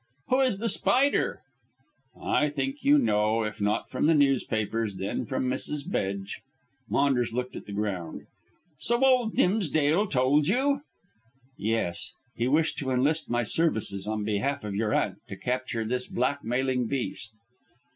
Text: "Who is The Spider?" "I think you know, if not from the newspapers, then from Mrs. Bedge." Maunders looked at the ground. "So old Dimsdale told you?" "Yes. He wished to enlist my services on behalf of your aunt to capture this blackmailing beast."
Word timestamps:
"Who 0.29 0.39
is 0.39 0.57
The 0.57 0.67
Spider?" 0.67 1.43
"I 2.19 2.49
think 2.49 2.83
you 2.83 2.97
know, 2.97 3.43
if 3.43 3.61
not 3.61 3.91
from 3.91 4.07
the 4.07 4.15
newspapers, 4.15 4.95
then 4.95 5.27
from 5.27 5.43
Mrs. 5.47 5.87
Bedge." 5.87 6.39
Maunders 6.89 7.33
looked 7.33 7.55
at 7.55 7.67
the 7.67 7.71
ground. 7.71 8.23
"So 8.79 9.05
old 9.05 9.35
Dimsdale 9.35 10.07
told 10.07 10.47
you?" 10.47 10.81
"Yes. 11.55 12.13
He 12.35 12.47
wished 12.47 12.79
to 12.79 12.89
enlist 12.89 13.29
my 13.29 13.43
services 13.43 14.07
on 14.07 14.23
behalf 14.23 14.63
of 14.63 14.73
your 14.73 14.91
aunt 14.91 15.17
to 15.27 15.35
capture 15.35 15.85
this 15.85 16.07
blackmailing 16.07 16.87
beast." 16.87 17.35